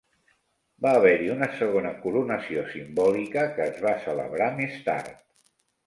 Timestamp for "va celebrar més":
3.87-4.85